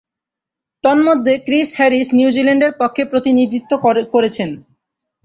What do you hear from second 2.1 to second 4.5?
নিউজিল্যান্ডের পক্ষে প্রতিনিধিত্ব করেছেন।